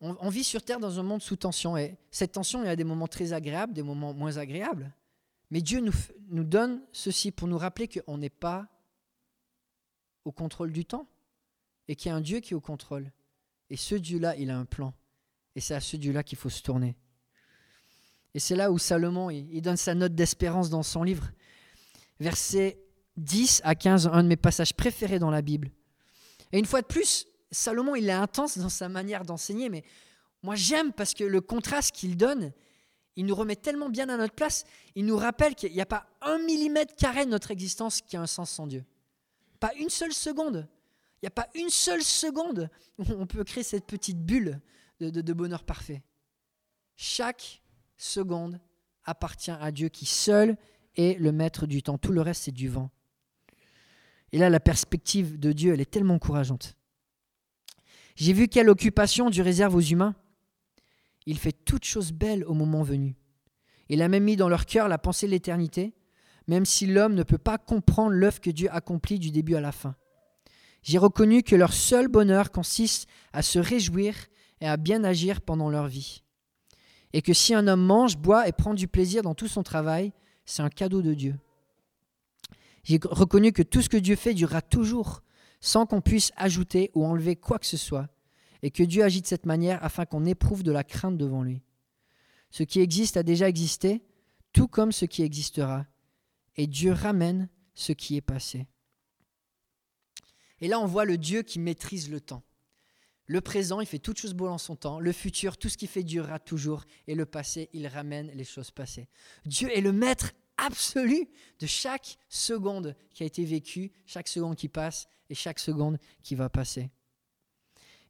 [0.00, 2.76] On, vit sur Terre dans un monde sous tension, et cette tension, il y a
[2.76, 4.92] des moments très agréables, des moments moins agréables.
[5.50, 5.94] Mais Dieu nous,
[6.28, 8.68] nous donne ceci pour nous rappeler qu'on n'est pas
[10.26, 11.06] au contrôle du temps,
[11.88, 13.10] et qu'il y a un Dieu qui est au contrôle.
[13.70, 14.92] Et ce Dieu-là, il a un plan.
[15.54, 16.96] Et c'est à ce Dieu-là qu'il faut se tourner.
[18.34, 21.30] Et c'est là où Salomon, il donne sa note d'espérance dans son livre.
[22.20, 22.83] Verset
[23.16, 25.70] 10 à 15, un de mes passages préférés dans la Bible.
[26.52, 29.84] Et une fois de plus, Salomon, il est intense dans sa manière d'enseigner, mais
[30.42, 32.52] moi j'aime parce que le contraste qu'il donne,
[33.16, 36.06] il nous remet tellement bien à notre place, il nous rappelle qu'il n'y a pas
[36.20, 38.84] un millimètre carré de notre existence qui a un sens sans Dieu.
[39.60, 40.68] Pas une seule seconde.
[41.22, 44.60] Il n'y a pas une seule seconde où on peut créer cette petite bulle
[45.00, 46.02] de, de bonheur parfait.
[46.96, 47.62] Chaque
[47.96, 48.60] seconde
[49.04, 50.56] appartient à Dieu qui seul
[50.96, 51.98] est le maître du temps.
[51.98, 52.90] Tout le reste, c'est du vent.
[54.32, 56.76] Et là, la perspective de Dieu, elle est tellement encourageante.
[58.16, 60.14] J'ai vu quelle occupation Dieu réserve aux humains.
[61.26, 63.16] Il fait toutes choses belles au moment venu.
[63.88, 65.94] Il a même mis dans leur cœur la pensée de l'éternité,
[66.46, 69.72] même si l'homme ne peut pas comprendre l'œuvre que Dieu accomplit du début à la
[69.72, 69.96] fin.
[70.82, 74.14] J'ai reconnu que leur seul bonheur consiste à se réjouir
[74.60, 76.24] et à bien agir pendant leur vie
[77.14, 80.12] et que si un homme mange, boit et prend du plaisir dans tout son travail,
[80.44, 81.36] c'est un cadeau de Dieu.
[82.84, 85.22] J'ai reconnu que tout ce que Dieu fait durera toujours,
[85.60, 88.08] sans qu'on puisse ajouter ou enlever quoi que ce soit,
[88.62, 91.62] et que Dieu agit de cette manière afin qu'on éprouve de la crainte devant lui.
[92.50, 94.02] Ce qui existe a déjà existé,
[94.52, 95.86] tout comme ce qui existera,
[96.56, 98.68] et Dieu ramène ce qui est passé.
[100.60, 102.42] Et là, on voit le Dieu qui maîtrise le temps.
[103.26, 105.00] Le présent, il fait toutes choses beaux en son temps.
[105.00, 106.84] Le futur, tout ce qui fait durera toujours.
[107.06, 109.08] Et le passé, il ramène les choses passées.
[109.46, 110.32] Dieu est le maître
[110.64, 111.28] absolu
[111.60, 116.34] de chaque seconde qui a été vécue, chaque seconde qui passe et chaque seconde qui
[116.34, 116.90] va passer.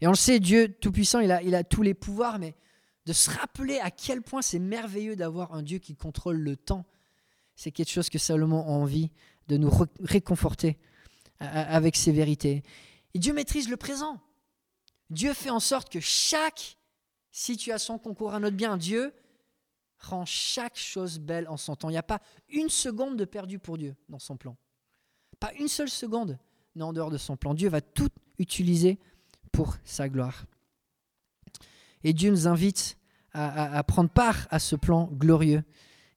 [0.01, 2.55] Et on le sait, Dieu Tout-Puissant, il a, il a tous les pouvoirs, mais
[3.07, 6.87] de se rappeler à quel point c'est merveilleux d'avoir un Dieu qui contrôle le temps,
[7.55, 9.11] c'est quelque chose que Salomon a envie
[9.49, 10.79] de nous réconforter
[11.39, 12.63] avec ses vérités.
[13.13, 14.21] Et Dieu maîtrise le présent.
[15.11, 16.79] Dieu fait en sorte que chaque
[17.31, 18.77] situation concourt à notre bien.
[18.77, 19.13] Dieu
[20.05, 21.89] rend chaque chose belle en son temps.
[21.89, 24.57] Il n'y a pas une seconde de perdu pour Dieu dans son plan.
[25.41, 26.39] Pas une seule seconde
[26.75, 27.55] n'est en dehors de son plan.
[27.55, 28.99] Dieu va tout utiliser
[29.53, 30.47] pour sa gloire.
[32.03, 32.99] Et Dieu nous invite
[33.33, 35.65] à, prendre part à ce plan glorieux.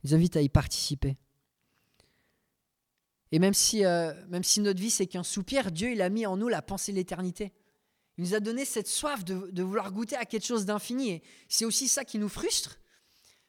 [0.04, 1.18] Il nous invite à y participer.
[3.32, 6.26] Et même si, euh, même si notre vie, c'est qu'un soupir, Dieu, il a mis
[6.26, 7.54] en nous la pensée de l'éternité.
[8.18, 11.12] Il nous a donné cette soif de, vouloir goûter à quelque chose d'infini.
[11.12, 12.80] Et c'est aussi ça qui nous frustre.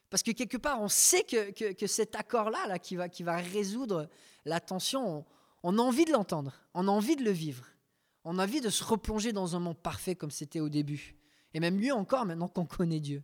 [0.09, 4.09] Parce que quelque part, on sait que, cet accord-là, là, qui, va, résoudre
[4.45, 5.25] la tension,
[5.63, 7.65] on, a envie de l'entendre, on a envie de le vivre.
[8.23, 11.15] On a envie de se replonger dans un monde parfait comme c'était au début.
[11.53, 13.23] Et même mieux encore maintenant qu'on connaît Dieu.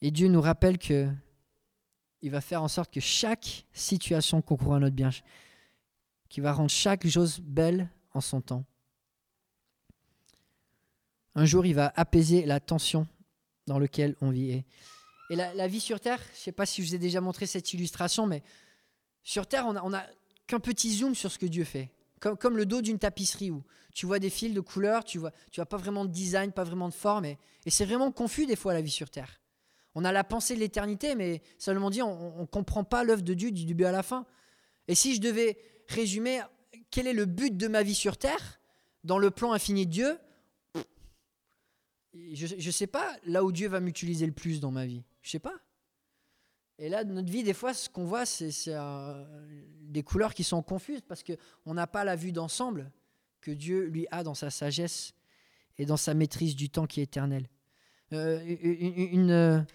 [0.00, 1.08] Et Dieu nous rappelle que
[2.22, 5.10] il va faire en sorte que chaque situation concourt à notre bien,
[6.28, 8.64] qui va rendre chaque chose belle en son temps.
[11.34, 13.06] Un jour, il va apaiser la tension
[13.70, 14.64] dans laquelle on vit.
[15.30, 17.46] Et la, vie sur Terre, je ne sais pas si je vous ai déjà montré
[17.46, 18.42] cette illustration, mais
[19.22, 20.06] sur Terre, on n'a
[20.48, 21.88] qu'un petit zoom sur ce que Dieu fait.
[22.18, 23.62] Comme, le dos d'une tapisserie où
[23.94, 26.64] tu vois des fils de couleurs, tu vois, tu vois pas vraiment de design, pas
[26.64, 27.24] vraiment de forme.
[27.24, 29.40] Et, c'est vraiment confus des fois la vie sur Terre.
[29.94, 33.34] On a la pensée de l'éternité, mais seulement dit, on ne comprend pas l'œuvre de
[33.34, 34.26] Dieu du début à la fin.
[34.88, 36.42] Et si je devais résumer
[36.90, 38.60] quel est le but de ma vie sur Terre,
[39.04, 40.18] dans le plan infini de Dieu,
[42.14, 45.04] je ne sais pas là où Dieu va m'utiliser le plus dans ma vie.
[45.22, 45.54] Je sais pas.
[46.78, 49.24] Et là, notre vie, des fois, ce qu'on voit, c'est euh,
[49.82, 52.90] des couleurs qui sont confuses parce qu'on n'a pas la vue d'ensemble
[53.42, 55.12] que Dieu lui a dans sa sagesse
[55.76, 57.48] et dans sa maîtrise du temps qui est éternel.
[58.12, 59.66] Euh, une, une,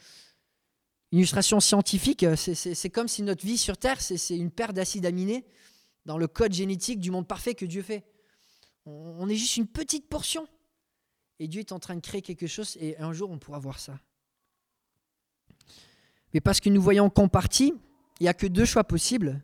[1.11, 5.45] illustration scientifique, c'est comme si notre vie sur Terre, c'est une paire d'acides aminés
[6.05, 8.03] dans le code génétique du monde parfait que Dieu fait.
[8.85, 10.47] On est juste une petite portion.
[11.39, 13.79] Et Dieu est en train de créer quelque chose et un jour on pourra voir
[13.79, 13.99] ça.
[16.33, 17.73] Mais parce que nous voyons qu'en partie,
[18.19, 19.41] il n'y a que deux choix possibles.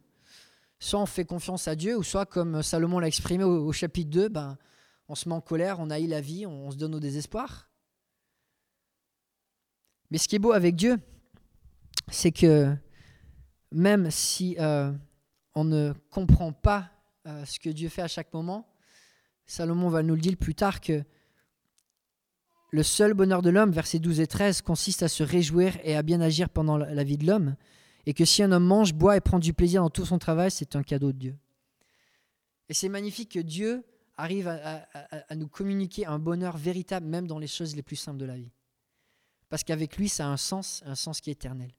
[0.79, 4.29] Soit on fait confiance à Dieu, ou soit comme Salomon l'a exprimé au, chapitre 2,
[4.29, 4.57] ben,
[5.07, 7.69] on se met en colère, on haït la vie, on, se donne au désespoir.
[10.09, 10.97] Mais ce qui est beau avec Dieu,
[12.09, 12.75] c'est que
[13.71, 14.91] même si euh,
[15.53, 16.91] on ne comprend pas
[17.27, 18.67] euh, ce que Dieu fait à chaque moment,
[19.45, 21.03] Salomon va nous le dire plus tard que
[22.71, 26.03] le seul bonheur de l'homme, versets 12 et 13, consiste à se réjouir et à
[26.03, 27.55] bien agir pendant la vie de l'homme,
[28.05, 30.49] et que si un homme mange, boit et prend du plaisir dans tout son travail,
[30.49, 31.37] c'est un cadeau de Dieu.
[32.69, 33.83] Et c'est magnifique que Dieu
[34.15, 38.25] arrive à, nous communiquer un bonheur véritable, même dans les choses les plus simples de
[38.25, 38.51] la vie.
[39.49, 41.71] Parce qu'avec lui, ça a un sens, un sens qui est éternel.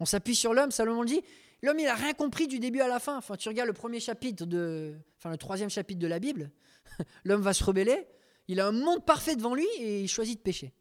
[0.00, 1.22] On s'appuie sur l'homme, Salomon le dit,
[1.62, 3.16] l'homme il n'a rien compris du début à la fin.
[3.18, 6.50] Enfin, tu regardes le premier chapitre de, enfin le troisième chapitre de la Bible,
[7.24, 8.06] l'homme va se rebeller,
[8.50, 10.72] il a un monde parfait devant lui et il choisit de pécher.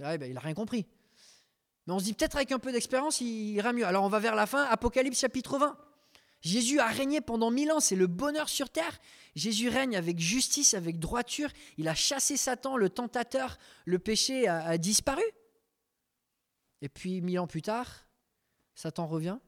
[0.00, 0.86] Ah ben, il n'a rien compris.
[1.86, 3.84] Mais on se dit peut-être avec un peu d'expérience, il ira mieux.
[3.84, 5.76] Alors on va vers la fin, Apocalypse chapitre 20.
[6.42, 9.00] Jésus a régné pendant mille ans, c'est le bonheur sur terre.
[9.34, 11.50] Jésus règne avec justice, avec droiture.
[11.76, 15.24] Il a chassé Satan, le tentateur, le péché a, disparu.
[16.82, 18.06] Et puis mille ans plus tard,
[18.76, 19.38] Satan revient.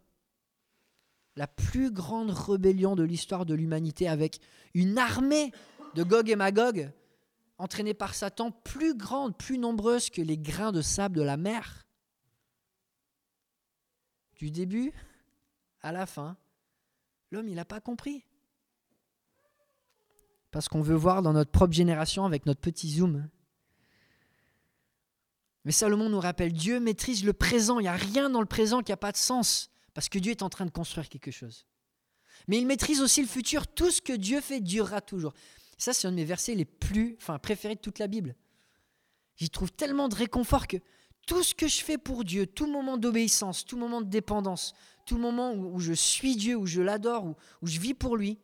[1.36, 4.40] La plus grande rébellion de l'histoire de l'humanité avec
[4.74, 5.52] une armée
[5.94, 6.92] de Gog et Magog
[7.64, 11.86] entraînée par Satan, plus grande, plus nombreuse que les grains de sable de la mer.
[14.36, 14.92] Du début
[15.80, 16.36] à la fin,
[17.30, 18.24] l'homme, il n'a pas compris.
[20.50, 23.28] Parce qu'on veut voir dans notre propre génération avec notre petit zoom.
[25.64, 27.78] Mais Salomon nous rappelle, Dieu maîtrise le présent.
[27.80, 29.70] Il n'y a rien dans le présent qui n'a pas de sens.
[29.94, 31.66] Parce que Dieu est en train de construire quelque chose.
[32.46, 33.66] Mais il maîtrise aussi le futur.
[33.66, 35.32] Tout ce que Dieu fait durera toujours.
[35.78, 38.34] Ça, c'est un de mes versets les plus enfin, préférés de toute la Bible.
[39.36, 40.76] J'y trouve tellement de réconfort que
[41.26, 44.74] tout ce que je fais pour Dieu, tout moment d'obéissance, tout moment de dépendance,
[45.06, 48.38] tout moment où, je suis Dieu, où je l'adore, où, je vis pour lui,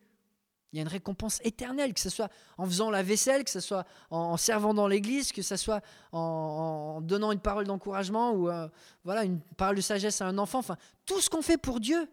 [0.72, 3.60] il y a une récompense éternelle, que ce soit en faisant la vaisselle, que ce
[3.60, 8.68] soit en, servant dans l'église, que ce soit en, donnant une parole d'encouragement ou euh,
[9.02, 10.60] voilà, une parole de sagesse à un enfant.
[10.60, 12.08] Enfin, tout ce qu'on fait pour Dieu,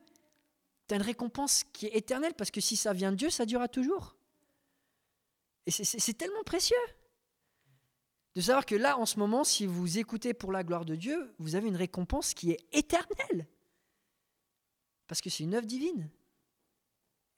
[0.88, 3.46] tu as une récompense qui est éternelle parce que si ça vient de Dieu, ça
[3.46, 4.17] durera toujours.
[5.68, 6.78] Et c'est tellement précieux
[8.36, 11.36] de savoir que là, en ce moment, si vous écoutez pour la gloire de Dieu,
[11.40, 13.48] vous avez une récompense qui est éternelle.
[15.08, 16.10] Parce que c'est une œuvre divine.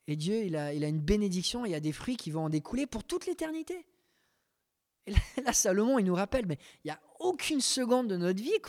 [0.06, 2.86] Et Dieu, il a, une bénédiction, il y a des fruits qui vont en découler
[2.86, 3.84] pour toute l'éternité.
[5.06, 5.12] Et
[5.42, 8.60] là, Salomon, il nous rappelle, mais il n'y a aucune seconde de notre vie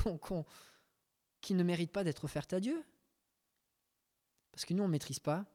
[1.42, 2.84] qui ne mérite pas d'être offerte à Dieu.
[4.52, 5.46] Parce que nous, on ne maîtrise pas,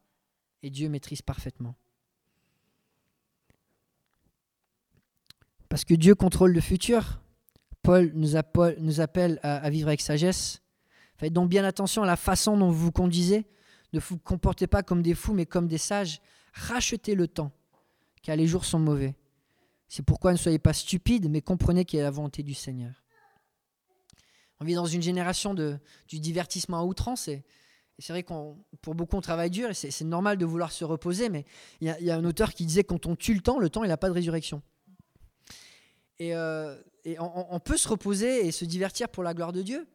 [0.62, 1.74] et Dieu maîtrise parfaitement.
[5.76, 7.20] Parce que Dieu contrôle le futur.
[7.82, 10.62] Paul nous, appelle à vivre avec sagesse.
[11.18, 13.46] Faites donc bien attention à la façon dont vous vous conduisez.
[13.92, 16.22] Ne vous comportez pas comme des fous, mais comme des sages.
[16.54, 17.52] Rachetez le temps,
[18.22, 19.16] car les jours sont mauvais.
[19.86, 22.94] C'est pourquoi ne soyez pas stupides, mais comprenez quelle est la volonté du Seigneur.
[24.60, 27.28] On vit dans une génération de, du divertissement à outrance.
[27.98, 31.28] C'est vrai qu'on, pour beaucoup, on travaille dur et c'est, normal de vouloir se reposer.
[31.28, 31.44] Mais
[31.82, 33.88] il y, a un auteur qui disait quand on tue le temps, le temps, il
[33.88, 34.62] n'a pas de résurrection.
[36.18, 36.76] Et, euh,
[37.18, 39.86] on, peut se reposer et se divertir pour la gloire de Dieu.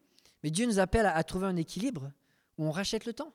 [0.43, 2.11] Mais Dieu nous appelle à, trouver un équilibre
[2.57, 3.33] où on rachète le temps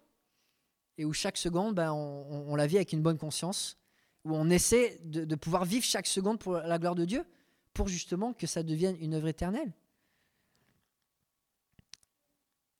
[0.98, 3.76] et où chaque seconde, ben, on, la vit avec une bonne conscience,
[4.24, 7.24] où on essaie de, pouvoir vivre chaque seconde pour la gloire de Dieu,
[7.74, 9.72] pour justement que ça devienne une œuvre éternelle.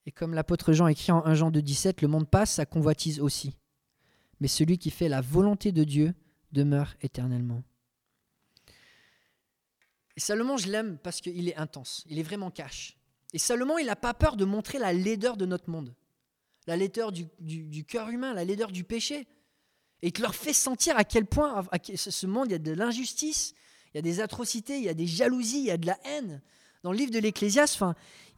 [0.07, 3.21] Et comme l'apôtre Jean écrit en 1 Jean 2, 17, le monde passe, sa convoitise
[3.21, 3.57] aussi.
[4.41, 6.15] Mais celui qui fait la volonté de Dieu
[6.53, 7.63] demeure éternellement.
[10.17, 12.97] Et Salomon, je l'aime parce qu'il est intense, il est vraiment cash.
[13.33, 15.95] Et Salomon, il n'a pas peur de montrer la laideur de notre monde,
[16.67, 19.27] la laideur du, cœur humain, la laideur du péché.
[20.03, 22.73] Et il leur fait sentir à quel point à ce monde, il y a de
[22.73, 23.55] l'injustice,
[23.93, 25.99] il y a des atrocités, il y a des jalousies, il y a de la
[26.05, 26.41] haine.
[26.83, 27.83] Dans le livre de l'Ecclésiaste,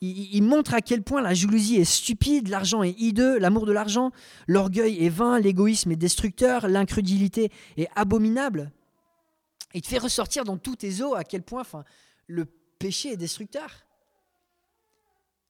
[0.01, 3.73] il, il, montre à quel point la jalousie est stupide, l'argent est hideux, l'amour de
[3.73, 4.11] l'argent,
[4.47, 8.73] l'orgueil est vain, l'égoïsme est destructeur, l'incrédulité est abominable.
[9.75, 11.85] Il te fait ressortir dans tous tes os à quel point enfin,
[12.27, 13.87] le péché est destructeur.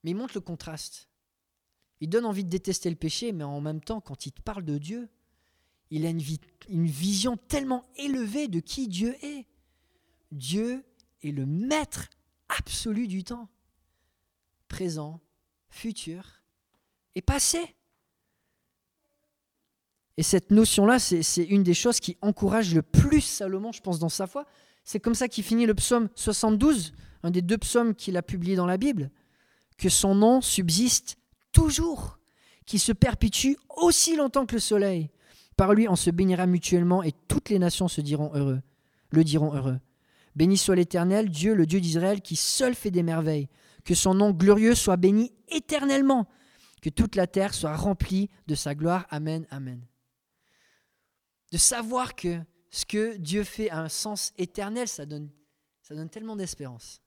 [0.02, 1.08] Mais il montre le contraste.
[2.00, 4.64] Il donne envie de détester le péché, mais en même temps, quand il te parle
[4.64, 5.08] de Dieu,
[5.90, 6.22] il a une,
[6.68, 9.46] une vision tellement élevée de qui Dieu est.
[10.30, 10.84] Dieu
[11.22, 12.08] est le maître
[12.48, 13.48] absolu du temps,
[14.68, 15.20] présent,
[15.70, 16.42] futur
[17.14, 17.74] et passé.
[20.18, 24.10] Et cette notion-là, c'est une des choses qui encourage le plus Salomon, je pense, dans
[24.10, 24.44] sa foi.
[24.84, 28.56] C'est comme ça qu'il finit le psaume 72, un des deux psaumes qu'il a publiés
[28.56, 29.10] dans la Bible
[29.78, 31.16] que son nom subsiste
[31.52, 32.18] toujours,
[32.66, 35.08] qui se perpétue aussi longtemps que le soleil.
[35.56, 38.60] Par lui, on se bénira mutuellement et toutes les nations se diront heureux,
[39.10, 39.78] le diront heureux.
[40.36, 43.48] Béni soit l'Éternel, Dieu, le Dieu d'Israël, qui seul fait des merveilles.
[43.84, 46.28] Que son nom glorieux soit béni éternellement.
[46.82, 49.06] Que toute la terre soit remplie de sa gloire.
[49.10, 49.80] Amen, amen.
[51.50, 55.30] De savoir que ce que Dieu fait a un sens éternel, ça donne,
[55.82, 57.00] ça donne tellement d'espérance.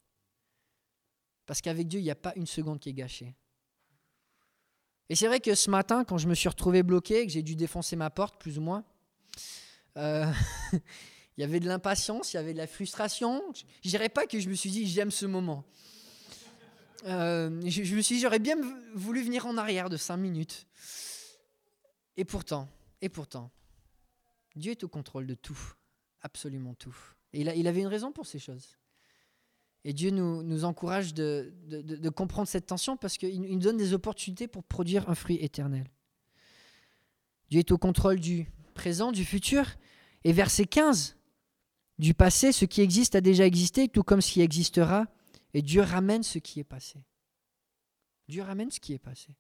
[1.46, 3.36] Parce qu'avec Dieu, il n'y a pas une seconde qui est gâchée.
[5.10, 7.56] Et c'est vrai que ce matin, quand je me suis retrouvé bloqué, que j'ai dû
[7.56, 8.86] défoncer ma porte, plus ou moins,
[9.98, 10.32] euh,
[10.74, 13.44] il y avait de l'impatience, il y avait de la frustration.
[13.84, 15.66] Je dirais pas que je me suis dit j'aime ce moment.
[17.06, 18.56] Euh, je, je, me suis dit j'aurais bien
[18.94, 20.66] voulu venir en arrière de cinq minutes.
[22.16, 22.70] Et pourtant,
[23.02, 23.52] et pourtant,
[24.56, 25.60] Dieu est au contrôle de tout,
[26.22, 26.96] absolument tout.
[27.34, 28.78] Et il, avait une raison pour ces choses.
[29.84, 33.94] Et Dieu nous, encourage de, de, de, comprendre cette tension parce qu'il nous donne des
[33.94, 35.90] opportunités pour produire un fruit éternel.
[37.50, 39.66] Dieu est au contrôle du présent, du futur.
[40.24, 41.18] Et verset 15,
[41.98, 45.08] du passé, ce qui existe a déjà existé, tout comme ce qui existera.
[45.54, 47.04] Et Dieu ramène ce qui est passé.
[48.28, 49.36] Dieu ramène ce qui est passé.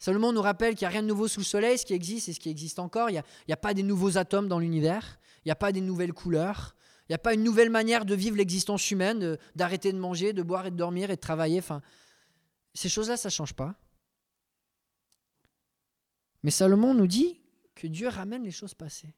[0.00, 2.30] Salomon nous rappelle qu'il n'y a rien de nouveau sous le soleil, ce qui existe
[2.30, 3.10] et ce qui existe encore.
[3.10, 6.14] Il n'y a, pas des nouveaux atomes dans l'univers, il n'y a pas des nouvelles
[6.14, 10.32] couleurs, il n'y a pas une nouvelle manière de vivre l'existence humaine, d'arrêter de, manger,
[10.32, 11.58] de boire et de dormir et de travailler.
[11.58, 11.82] Enfin,
[12.72, 13.74] ces choses-là, ça ne change pas.
[16.42, 17.38] Mais Salomon nous dit
[17.74, 19.14] que Dieu ramène les choses passées.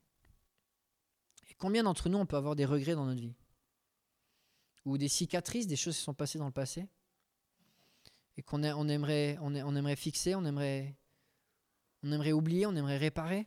[1.59, 3.37] Combien d'entre nous, on peut avoir des regrets dans notre vie?
[4.85, 6.89] Ou des cicatrices, des choses qui sont passées dans le passé?
[8.37, 10.97] Et qu'on on aimerait, on, aimerait fixer, on aimerait,
[12.03, 13.47] on aimerait oublier, on aimerait réparer.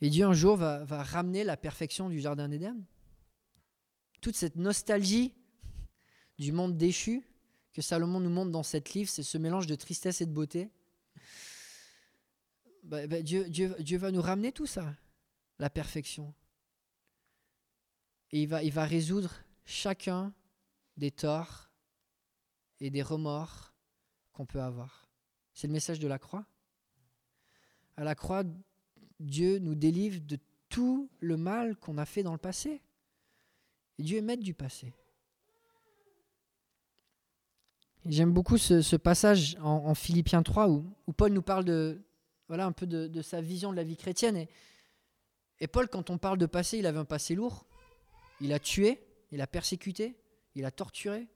[0.00, 2.76] Et Dieu un jour va, va ramener la perfection du Jardin d'Éden.
[4.20, 5.34] Toute cette nostalgie
[6.38, 7.24] du monde déchu
[7.72, 10.70] que Salomon nous montre dans cette livre, c'est ce mélange de tristesse et de beauté.
[12.84, 14.94] Bah, bah, Dieu, Dieu, Dieu va nous ramener tout ça,
[15.58, 16.32] la perfection.
[18.30, 19.34] Et il va, il va résoudre
[19.64, 20.32] chacun
[20.96, 21.67] des torts
[22.80, 23.72] et des remords
[24.32, 25.08] qu'on peut avoir.
[25.54, 26.46] C'est le message de la croix.
[27.96, 28.44] À la croix,
[29.18, 30.38] Dieu nous délivre de
[30.68, 32.80] tout le mal qu'on a fait dans le passé.
[33.98, 34.92] Et Dieu est maître du passé.
[38.06, 40.84] J'aime beaucoup ce, passage en, Philippiens 3 où,
[41.16, 42.00] Paul nous parle de,
[42.46, 44.36] voilà, un peu de, sa vision de la vie chrétienne.
[44.36, 44.48] Et,
[45.60, 47.66] et Paul, quand on parle de passé, il avait un passé lourd.
[48.40, 50.16] Il a tué, il a persécuté,
[50.54, 51.26] il a torturé,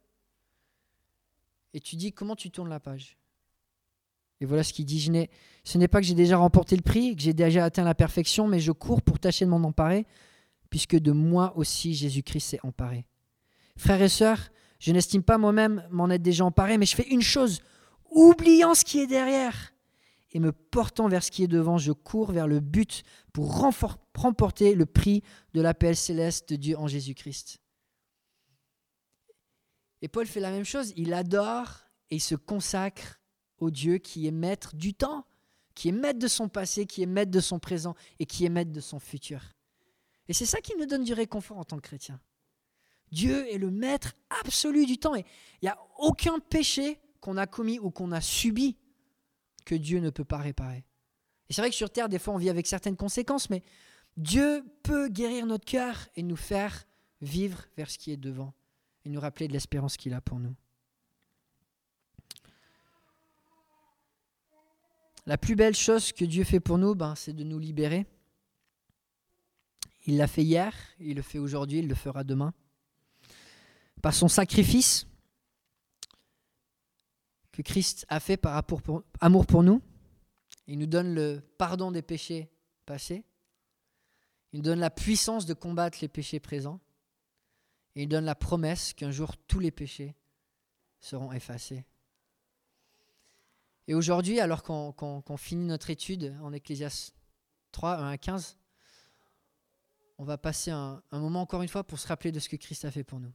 [1.75, 3.17] et tu dis comment tu tournes la page?
[4.41, 5.13] Et voilà ce qu'il dit, je
[5.63, 8.49] ce n'est pas que j'ai déjà remporté le prix, que j'ai déjà atteint la perfection,
[8.49, 10.05] mais je cours pour tâcher de m'en emparer,
[10.69, 13.07] puisque de moi aussi Jésus-Christ s'est emparé.
[13.77, 17.23] Frères et sœurs, je n'estime pas moi-même m'en être déjà emparé, mais je fais une
[17.23, 17.61] chose,
[18.11, 19.73] oubliant ce qui est derrière
[20.33, 23.61] et me portant vers ce qui est devant, je cours vers le but pour
[24.15, 25.23] remporter le prix
[25.55, 27.62] de l'appel céleste de Dieu en Jésus-Christ.
[30.03, 31.79] Et Paul fait la même chose, il adore
[32.11, 33.21] et il se consacre
[33.59, 35.25] au Dieu qui est maître du temps,
[35.75, 38.49] qui est maître de son passé, qui est maître de son présent et qui est
[38.49, 39.41] maître de son futur.
[40.29, 42.21] Et c'est ça qui nous donne du réconfort en tant que chrétien.
[43.13, 45.25] Dieu est le maître absolu du temps et
[45.61, 48.77] il n'y a aucun péché qu'on a commis ou qu'on a subi
[49.65, 50.85] que Dieu ne peut pas réparer.
[51.49, 53.63] Et c'est vrai que sur Terre, des fois, on vit avec certaines conséquences, mais
[54.17, 56.87] Dieu peut guérir notre cœur et nous faire
[57.21, 58.55] vivre vers ce qui est devant
[59.05, 60.55] et nous rappeler de l'espérance qu'il a pour nous.
[65.27, 68.07] La plus belle chose que Dieu fait pour nous, ben, c'est de nous libérer.
[70.05, 72.53] Il l'a fait hier, il le fait aujourd'hui, il le fera demain.
[74.03, 75.07] Par son sacrifice
[77.53, 78.61] que Christ a fait par
[79.21, 79.81] amour pour nous,
[80.67, 82.51] il nous donne le pardon des péchés
[82.85, 83.25] passés,
[84.53, 86.81] il nous donne la puissance de combattre les péchés présents,
[87.95, 90.17] et il donne la promesse qu'un jour tous les péchés
[91.01, 91.85] seront effacés.
[93.89, 97.13] Et aujourd'hui, alors qu'on finit notre étude en Ecclésias
[97.73, 98.57] 3, 1 à 15,
[100.19, 102.85] on va passer un, moment encore une fois pour se rappeler de ce que Christ
[102.85, 103.33] a fait pour nous.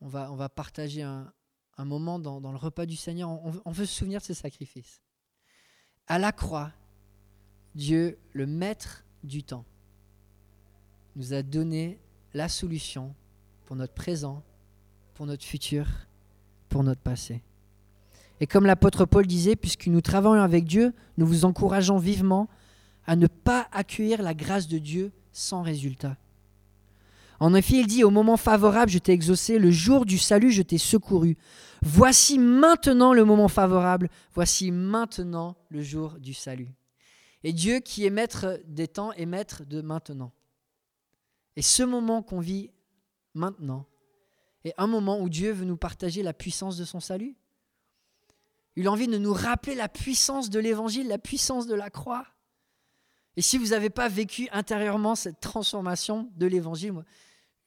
[0.00, 1.32] On va, partager un,
[1.78, 3.30] moment dans, le repas du Seigneur.
[3.30, 5.02] On, on veut se souvenir de ce sacrifice.
[6.06, 6.70] À la croix,
[7.74, 9.64] Dieu, le maître du temps,
[11.16, 11.98] nous a donné
[12.34, 13.14] la solution
[13.64, 14.42] pour notre présent,
[15.14, 15.86] pour notre futur,
[16.68, 17.42] pour notre passé.
[18.40, 22.48] Et comme l'apôtre Paul disait, puisque nous travaillons avec Dieu, nous vous encourageons vivement
[23.06, 26.16] à ne pas accueillir la grâce de Dieu sans résultat.
[27.40, 30.62] En effet, il dit, au moment favorable, je t'ai exaucé, le jour du salut, je
[30.62, 31.36] t'ai secouru.
[31.82, 36.72] Voici maintenant le moment favorable, voici maintenant le jour du salut.
[37.42, 40.32] Et Dieu qui est maître des temps est maître de maintenant.
[41.56, 42.70] Et ce moment qu'on vit
[43.34, 43.86] maintenant
[44.64, 47.36] est un moment où Dieu veut nous partager la puissance de son salut.
[48.76, 52.26] Il a envie de nous rappeler la puissance de l'évangile, la puissance de la croix.
[53.36, 56.94] Et si vous n'avez pas vécu intérieurement cette transformation de l'évangile,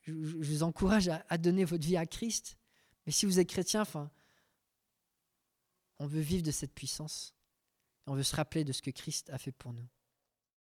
[0.02, 2.58] je, vous encourage à, à, donner votre vie à Christ.
[3.06, 4.10] Mais si vous êtes chrétien, enfin,
[5.98, 7.34] on veut vivre de cette puissance.
[8.06, 9.86] On veut se rappeler de ce que Christ a fait pour nous.